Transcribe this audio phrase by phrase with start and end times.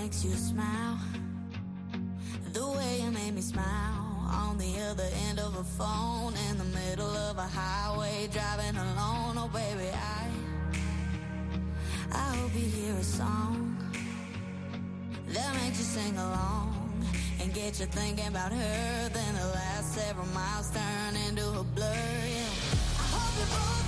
[0.00, 0.98] makes you smile.
[2.52, 4.06] The way you made me smile.
[4.28, 9.38] On the other end of a phone In the middle of a highway Driving alone,
[9.38, 10.26] oh baby, I
[12.12, 13.76] I hope you hear a song
[15.28, 17.06] That makes you sing along
[17.40, 19.08] And get you thinking about her.
[19.12, 23.02] Then the last several miles turn into a blur, yeah.
[23.02, 23.85] I hope you both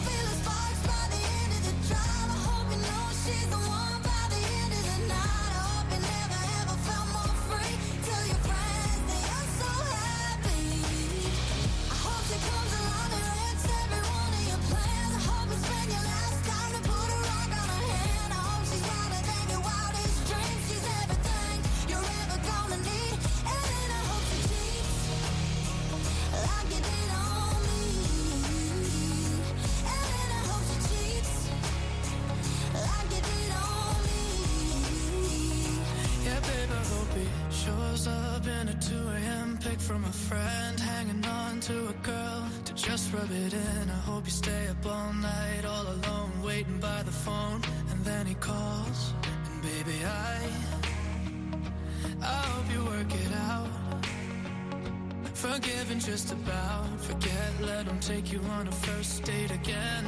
[58.01, 60.05] take you on a first date again.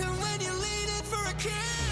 [0.00, 1.91] And when you lean in for a kiss.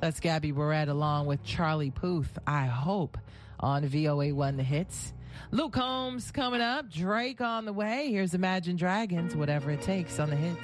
[0.00, 2.38] That's Gabby Barrett along with Charlie Puth.
[2.46, 3.18] I hope
[3.60, 5.12] on VOA One The Hits.
[5.50, 6.88] Luke Combs coming up.
[6.90, 8.10] Drake on the way.
[8.10, 10.56] Here's Imagine Dragons, whatever it takes on the hit.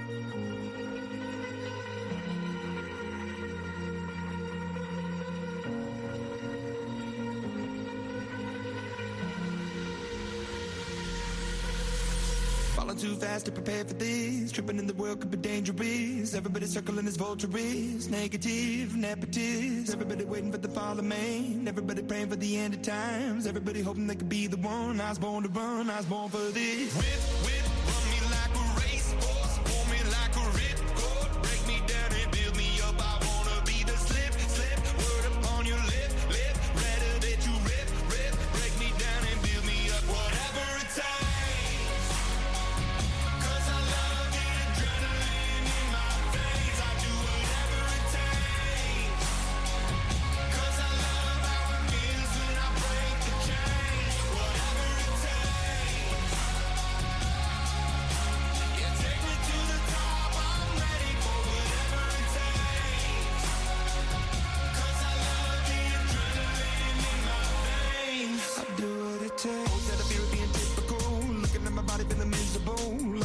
[13.24, 14.52] Fast to prepare for this.
[14.52, 16.34] Tripping in the world could be dangerous.
[16.34, 18.08] Everybody circling as vultures.
[18.10, 19.92] Negative, nepotist.
[19.92, 21.66] Everybody waiting for the fall of man.
[21.66, 23.46] Everybody praying for the end of times.
[23.46, 25.00] Everybody hoping they could be the one.
[25.00, 25.88] I was born to run.
[25.88, 26.94] I was born for this.
[26.94, 27.43] Whip,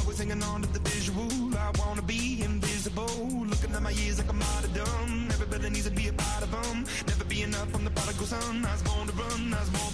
[0.10, 1.30] Always hanging on to the visual.
[1.56, 3.06] I wanna be invisible.
[3.46, 5.28] Looking at my years like I'm out of dumb.
[5.30, 6.84] Everybody needs to be a part of them.
[7.06, 8.66] Never be enough from the prodigal son.
[8.66, 9.89] I was born to run, I was born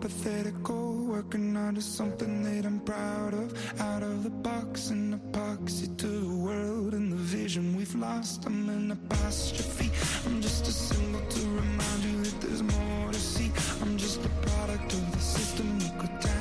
[0.00, 0.94] hypothetical.
[1.04, 3.80] Working out of something that I'm proud of.
[3.80, 8.46] Out of the box, an epoxy to the world and the vision we've lost.
[8.46, 9.90] I'm an apostrophe.
[10.26, 13.52] I'm just a symbol to remind you that there's more to see.
[13.82, 16.39] I'm just a product of the system of catastrophe.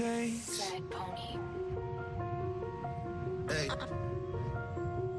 [0.00, 0.72] What it takes.
[3.48, 3.68] Hey.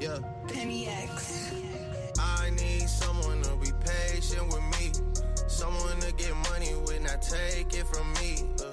[0.00, 0.18] Yeah.
[0.48, 1.52] Penny X.
[2.18, 4.92] I need someone to be patient with me.
[5.46, 8.65] Someone to get money when I take it from me.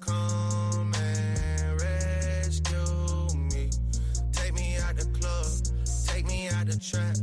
[0.00, 3.70] Come and rescue me.
[4.32, 5.46] Take me out the club,
[6.06, 7.16] take me out the trap,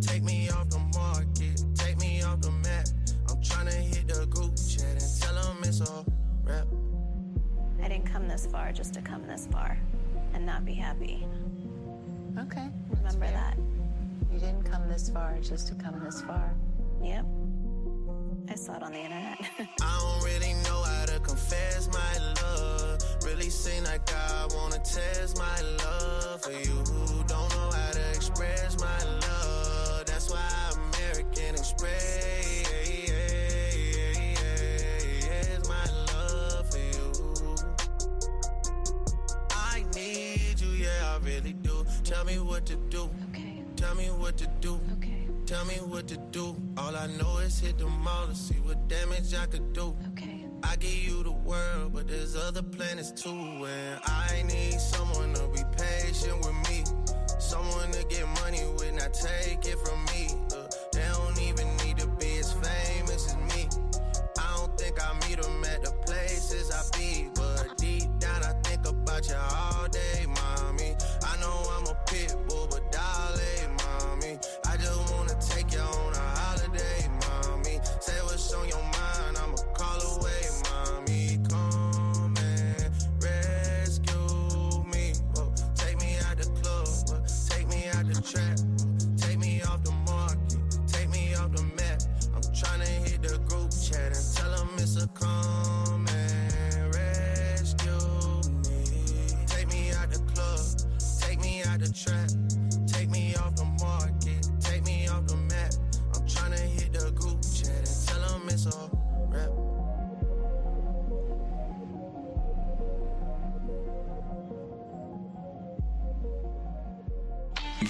[0.00, 2.86] take me off the market, take me off the map.
[3.28, 6.04] I'm tryna hit the group chat and tell them it's a
[6.44, 6.66] rap.
[7.82, 9.78] I didn't come this far just to come this far
[10.34, 11.26] and not be happy.
[12.38, 12.68] Okay.
[12.90, 13.56] Remember that.
[14.32, 16.54] You didn't come this far just to come this far.
[17.02, 17.26] Yep.
[18.52, 19.38] I saw it on the internet.
[19.80, 23.00] I don't really know how to confess my love.
[23.24, 26.76] Really seem like I wanna test my love for you.
[26.92, 30.04] Who don't know how to express my love.
[30.04, 32.28] That's why American Express.
[35.66, 37.56] My love for you.
[39.50, 41.86] I need you, yeah, I really do.
[42.04, 43.08] Tell me what to do.
[43.30, 43.64] Okay.
[43.76, 44.78] Tell me what to do.
[44.98, 45.21] Okay.
[45.52, 46.56] Tell me what to do.
[46.78, 49.94] All I know is hit the mall to see what damage I could do.
[50.12, 50.46] Okay.
[50.62, 53.28] I give you the world, but there's other planets too.
[53.28, 56.84] And I need someone to be patient with me.
[57.38, 60.30] Someone to get money with, not take it from me.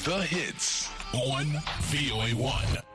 [0.04, 1.46] The hits on
[1.92, 2.91] VOA1.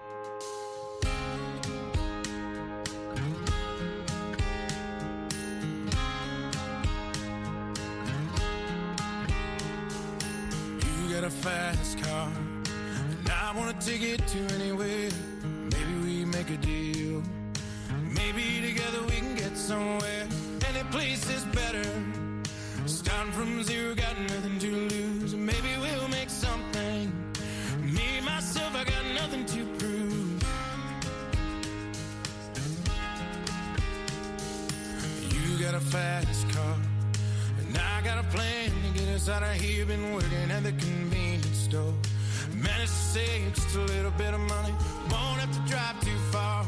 [39.30, 39.86] Out of here.
[39.86, 41.94] Been working at the convenience store.
[42.54, 44.74] Managed to save just a little bit of money.
[45.12, 46.66] Won't have to drive too far.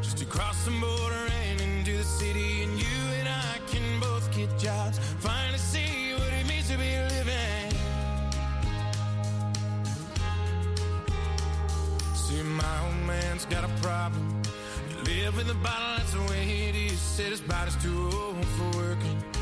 [0.00, 2.62] Just to cross the border and into the city.
[2.62, 4.98] And you and I can both get jobs.
[5.18, 7.72] Finally see what it means to be living.
[12.14, 14.42] See, my old man's got a problem.
[14.88, 16.98] He live with a bottle, that's the way it is.
[16.98, 19.37] Said his body's too old for working.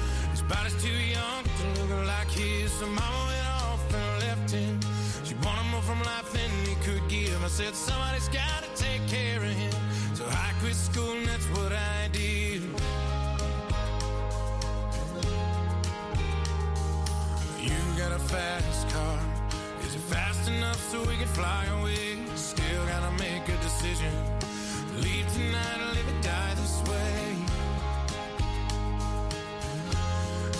[0.48, 2.70] Body's too young to look like his.
[2.72, 4.78] So mama went off and left him.
[5.24, 7.42] She wanted more from life than he could give.
[7.42, 9.72] I said, somebody's gotta take care of him.
[10.14, 12.62] So I quit school and that's what I did.
[17.60, 19.18] You got a fast car.
[19.84, 22.18] Is it fast enough so we can fly away?
[22.36, 24.12] Still gotta make a decision.
[24.98, 27.15] Leave tonight or live or die this way.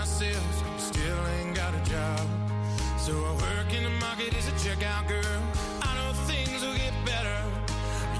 [0.00, 0.56] Ourselves.
[0.78, 2.24] Still ain't got a job.
[2.98, 5.38] So I work in the market as a checkout girl.
[5.82, 7.38] I know things will get better.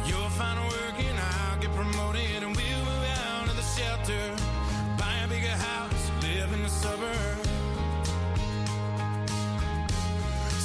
[0.04, 4.24] You'll find a work and I'll get promoted and we'll move out of the shelter.
[5.00, 7.48] Buy a bigger house, live in the suburbs.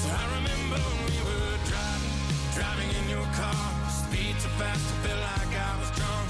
[0.01, 2.15] So I remember when we were driving,
[2.59, 3.63] driving in your car.
[4.03, 6.27] Speed so fast, it felt like I was drunk.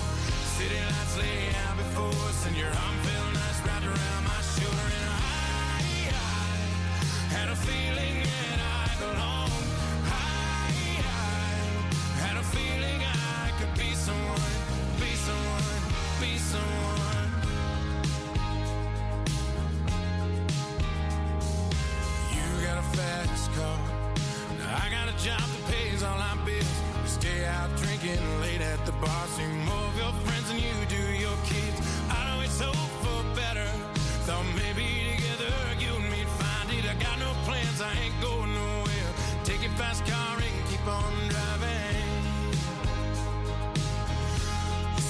[0.58, 3.25] City lights lay out before us, and your arm felt
[28.06, 29.28] drinking late at the bar.
[29.28, 31.78] See more of your friends than you do your kids.
[32.10, 33.68] I know it's hope for better.
[34.26, 34.86] Thought maybe
[35.16, 36.86] together you and me'd find it.
[36.86, 39.12] I got no plans, I ain't going nowhere.
[39.44, 42.06] Take your fast car and keep on driving.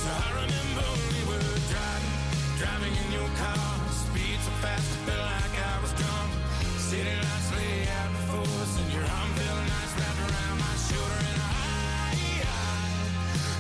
[0.01, 2.15] So I remember we were driving,
[2.59, 3.67] driving in your car.
[3.91, 6.29] Speed so fast, it felt like I was drunk.
[6.79, 11.19] City lights lay out before us, and your arm felt nice wrapped around my shoulder.
[11.31, 11.64] And I,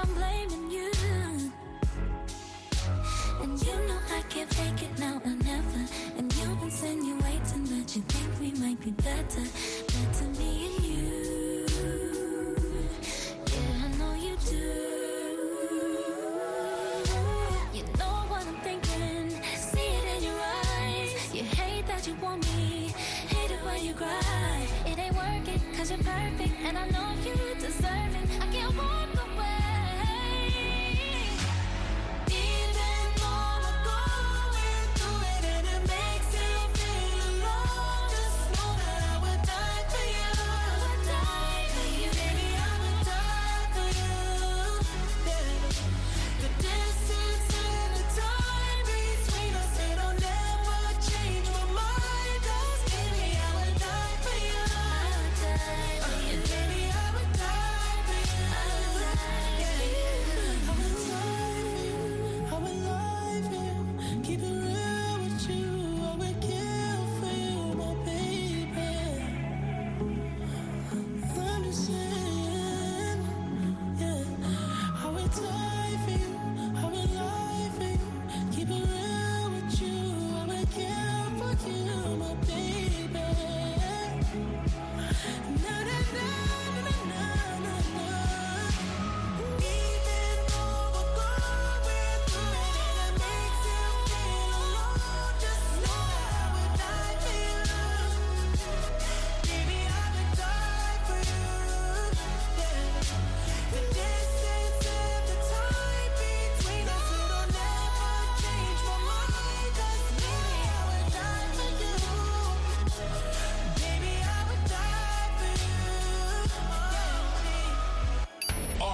[0.00, 0.90] I'm blaming you.
[3.42, 5.20] And you know I can't fake it now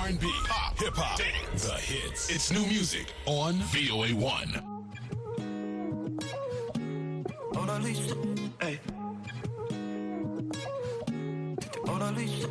[0.05, 2.29] R&B, pop, hip hop, the hits.
[2.29, 4.61] It's new music on VOA 1.
[7.55, 8.15] Mona Lisa,
[8.61, 8.79] hey.
[11.87, 12.49] Mona Lisa.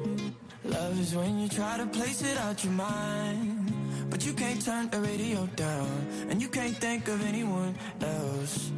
[0.66, 3.72] Love is when you try to place it out your mind.
[4.10, 6.08] But you can't turn the radio down.
[6.30, 8.72] And you can't think of anyone else.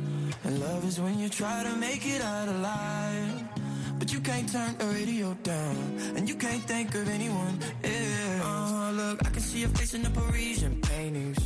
[0.43, 3.43] And love is when you try to make it out alive.
[3.97, 5.77] But you can't turn the radio down.
[6.17, 8.44] And you can't think of anyone else.
[9.21, 11.37] I can see your face in the Parisian paintings.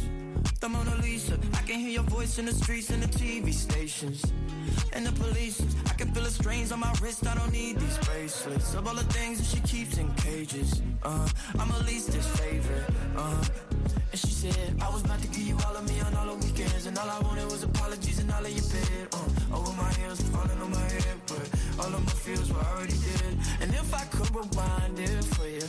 [0.60, 1.38] The Mona Lisa.
[1.54, 4.24] I can hear your voice in the streets and the TV stations.
[4.94, 5.62] And the police.
[5.88, 7.28] I can feel the strains on my wrist.
[7.28, 8.74] I don't need these bracelets.
[8.76, 10.82] Of all the things that she keeps in cages.
[11.04, 11.28] Uh,
[11.60, 12.86] I'm at least favorite.
[13.16, 13.44] Uh,
[14.12, 16.46] And she said, I was about to give you all of me on all the
[16.46, 16.86] weekends.
[16.88, 19.08] And all I wanted was apologies and all of your bed.
[19.14, 21.18] Uh, over my heels and falling on my head.
[21.28, 21.46] But
[21.80, 23.34] all of my feels were already dead.
[23.62, 25.62] And if I could rewind it for you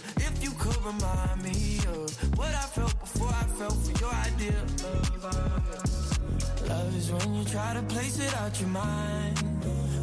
[0.61, 6.69] could remind me of what I felt before I felt for your idea of love.
[6.69, 9.37] Love is when you try to place it out your mind.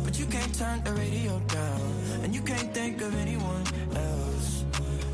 [0.04, 1.82] But you can't turn the radio down.
[2.24, 3.64] And you can't think of anyone
[3.96, 4.66] else.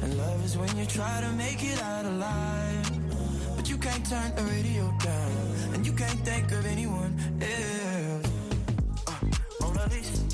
[0.02, 2.92] And love is when you try to make it out alive.
[3.58, 5.36] But you can't turn the radio down.
[5.74, 8.32] And you can't think of anyone else.
[9.08, 9.20] Uh,
[9.60, 10.33] Mona Lisa,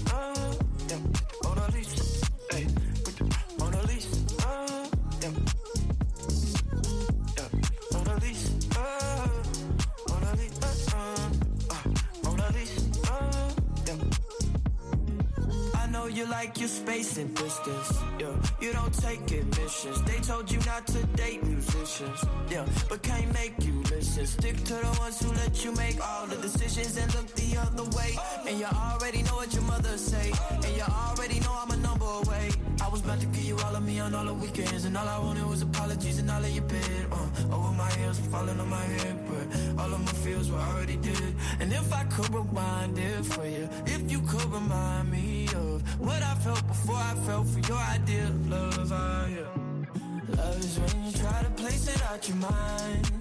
[16.20, 18.09] you like your space and distance.
[18.20, 20.02] Yeah, you don't take admissions.
[20.04, 22.26] They told you not to date musicians.
[22.50, 24.26] Yeah, but can't make you listen.
[24.26, 27.86] Stick to the ones who let you make all the decisions and look the other
[27.98, 28.18] way.
[28.46, 30.34] And you already know what your mother say.
[30.52, 32.50] And you already know I'm a number away.
[32.82, 35.08] I was about to give you all of me on all the weekends, and all
[35.08, 37.08] I wanted was apologies and all of your bed.
[37.12, 40.98] Uh, over my heels falling on my head, but all of my feels were already
[40.98, 41.36] dead.
[41.60, 46.22] And if I could rewind it for you, if you could remind me of what
[46.22, 48.09] I felt before I felt for your idea
[48.50, 50.36] love, I, yeah.
[50.36, 53.12] Love is when you try to place it out your mind,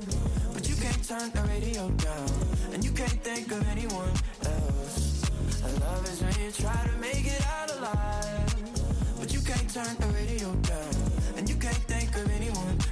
[0.54, 2.30] but you can't turn the radio down,
[2.72, 4.12] and you can't think of anyone
[4.44, 5.30] else.
[5.80, 8.54] Love is when you try to make it out alive,
[9.20, 10.94] but you can't turn the radio down,
[11.36, 12.87] and you can't think of anyone else.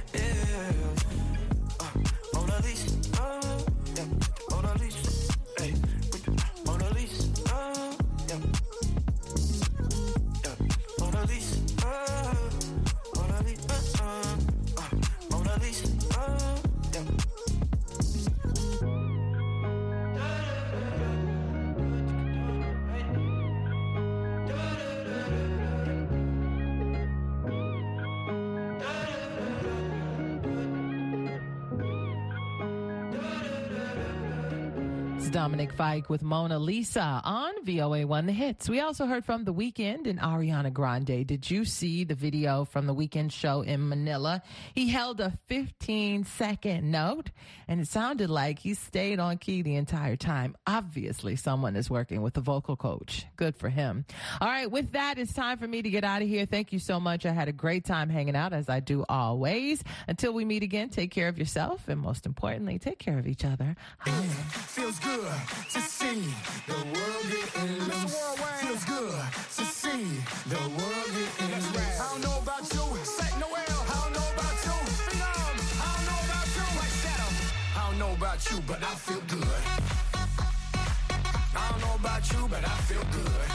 [35.37, 38.69] Dominic Fike with Mona Lisa on VOA One The Hits.
[38.69, 41.27] We also heard from The Weeknd and Ariana Grande.
[41.27, 44.41] Did you see the video from the Weeknd show in Manila?
[44.73, 47.31] He held a 15 second note
[47.67, 50.55] and it sounded like he stayed on key the entire time.
[50.65, 53.25] Obviously, someone is working with a vocal coach.
[53.35, 54.05] Good for him.
[54.39, 56.45] All right, with that, it's time for me to get out of here.
[56.45, 57.25] Thank you so much.
[57.25, 59.83] I had a great time hanging out as I do always.
[60.07, 63.43] Until we meet again, take care of yourself and most importantly, take care of each
[63.43, 63.75] other.
[64.05, 65.27] Feels good
[65.73, 66.23] to see
[66.65, 67.25] the world
[67.57, 69.11] Feels good
[69.57, 71.99] to see the world getting loose.
[71.99, 73.49] I don't know about you, Set Noel.
[73.57, 75.57] I don't know about you, Phenom.
[75.81, 77.31] I don't know about you, like Shadow.
[77.75, 79.61] I don't know about you, but I feel good.
[81.55, 83.49] I don't know about you, but I feel good.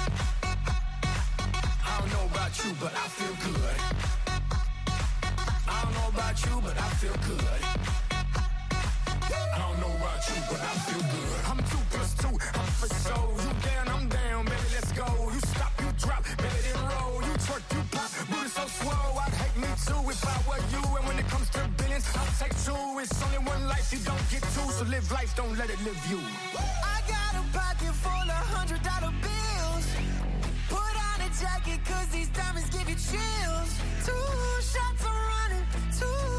[1.87, 3.77] I don't know about you, but I feel good.
[5.69, 7.82] I don't know about you, but I feel good.
[10.23, 11.35] About you, but I feel good.
[11.51, 13.29] I'm two plus two, I'm for sure.
[13.43, 15.07] You down, I'm down, baby, let's go.
[15.35, 17.19] You stop, you drop, baby, then roll.
[17.23, 19.19] You twerk, you pop, booty so swole.
[19.19, 20.83] I'd hate me too if I were you.
[20.97, 22.79] And when it comes to billions, I'll take two.
[23.03, 24.67] It's only one life, you don't get two.
[24.71, 26.21] So live life, don't let it live you.
[26.23, 29.87] I got a pocket full of hundred dollar bills.
[30.71, 33.71] Put on a jacket, cause these diamonds give you chills.
[34.07, 34.27] Two
[34.63, 35.67] shots are running,
[35.99, 36.32] two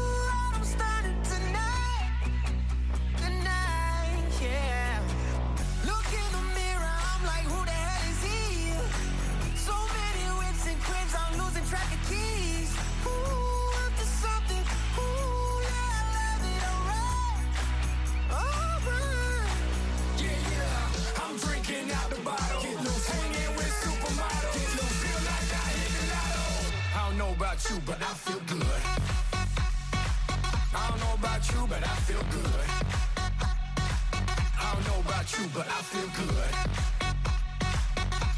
[35.40, 36.50] you, but I feel good.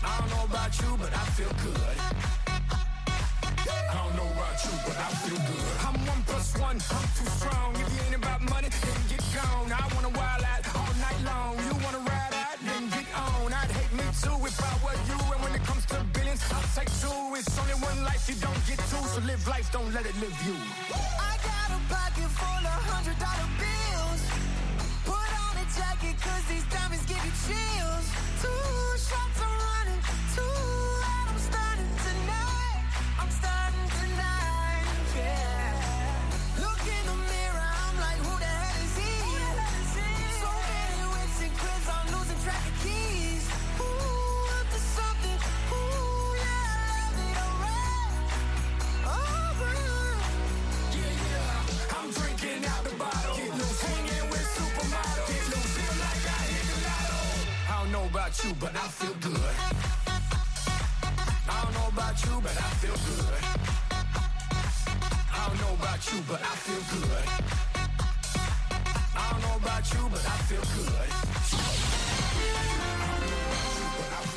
[0.04, 1.98] I don't know about you, but I feel good.
[3.68, 5.72] I don't know about you, but I feel good.
[5.85, 7.74] I'm one plus one, I'm too strong.
[7.76, 9.72] If you ain't about money, then get gone.
[9.72, 11.52] I wanna wild out all night long.
[11.68, 13.52] You wanna ride out, then get on.
[13.52, 15.18] I'd hate me too if I were you.
[15.35, 17.18] And when it comes to billions, I'll take two.
[17.37, 19.04] It's only one life, you don't get two.
[19.12, 20.56] So live life, don't let it live you.
[21.20, 23.95] I got a pocket full of hundred dollar bills.
[26.07, 28.06] Jacket, cause these diamonds give you chills.
[66.37, 67.27] But I feel good.
[69.16, 71.09] I don't know about you, but I feel good.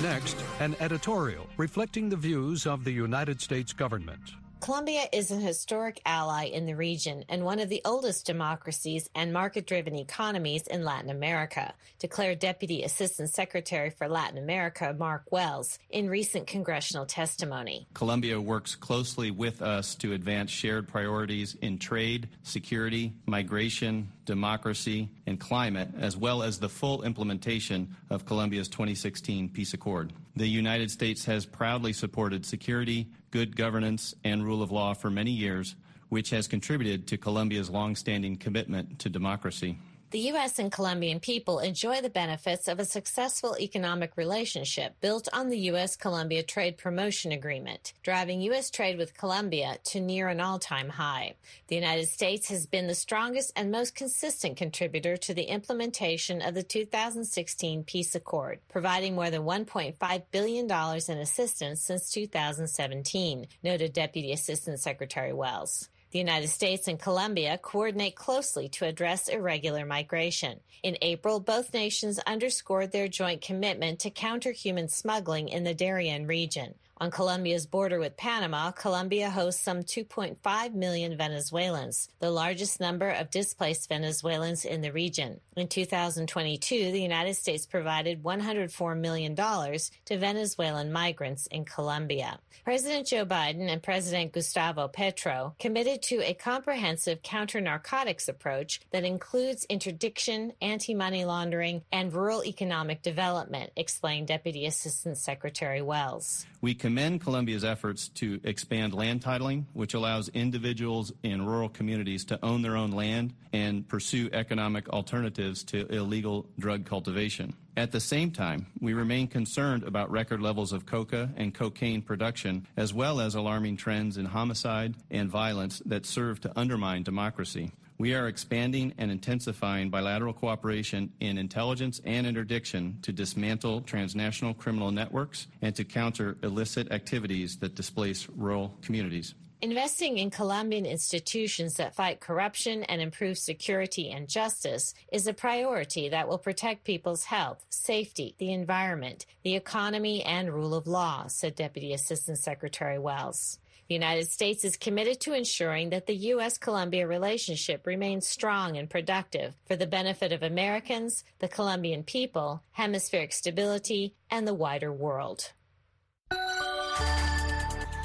[0.01, 4.31] Next, an editorial reflecting the views of the United States government.
[4.61, 9.31] Colombia is an historic ally in the region and one of the oldest democracies and
[9.31, 15.79] market driven economies in Latin America, declared Deputy Assistant Secretary for Latin America Mark Wells
[15.89, 17.87] in recent congressional testimony.
[17.93, 25.39] Colombia works closely with us to advance shared priorities in trade, security, migration, democracy, and
[25.39, 30.13] climate, as well as the full implementation of Colombia's 2016 peace accord.
[30.35, 35.31] The United States has proudly supported security, good governance, and rule of law for many
[35.31, 35.75] years,
[36.09, 39.79] which has contributed to Colombia's longstanding commitment to democracy.
[40.11, 40.57] The U.S.
[40.57, 45.95] and Colombian people enjoy the benefits of a successful economic relationship built on the U.S.
[45.95, 48.71] Colombia Trade Promotion Agreement, driving U.S.
[48.71, 51.35] trade with Colombia to near an all time high.
[51.67, 56.55] The United States has been the strongest and most consistent contributor to the implementation of
[56.55, 64.31] the 2016 Peace Accord, providing more than $1.5 billion in assistance since 2017, noted Deputy
[64.31, 65.87] Assistant Secretary Wells.
[66.11, 70.59] The United States and Colombia coordinate closely to address irregular migration.
[70.81, 76.25] In April, both nations underscored their joint commitment to counter human smuggling in the Darien
[76.25, 76.73] region.
[77.01, 83.29] On Colombia's border with Panama, Colombia hosts some 2.5 million Venezuelans, the largest number of
[83.29, 85.39] displaced Venezuelans in the region.
[85.55, 92.37] In 2022, the United States provided $104 million to Venezuelan migrants in Colombia.
[92.65, 99.05] President Joe Biden and President Gustavo Petro committed to a comprehensive counter narcotics approach that
[99.05, 106.45] includes interdiction, anti money laundering, and rural economic development, explained Deputy Assistant Secretary Wells.
[106.61, 112.43] We commend Colombia's efforts to expand land titling, which allows individuals in rural communities to
[112.43, 117.53] own their own land and pursue economic alternatives to illegal drug cultivation.
[117.77, 122.65] At the same time, we remain concerned about record levels of coca and cocaine production,
[122.75, 127.71] as well as alarming trends in homicide and violence that serve to undermine democracy.
[127.99, 134.89] We are expanding and intensifying bilateral cooperation in intelligence and interdiction to dismantle transnational criminal
[134.89, 139.35] networks and to counter illicit activities that displace rural communities.
[139.61, 146.07] Investing in Colombian institutions that fight corruption and improve security and justice is a priority
[146.07, 151.53] that will protect people's health, safety, the environment, the economy, and rule of law, said
[151.53, 153.59] Deputy Assistant Secretary Wells.
[153.89, 156.59] The United States is committed to ensuring that the U.S.
[156.59, 163.33] Colombia relationship remains strong and productive for the benefit of Americans, the Colombian people, hemispheric
[163.33, 165.53] stability, and the wider world.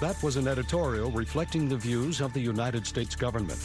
[0.01, 3.61] That was an editorial reflecting the views of the United States government.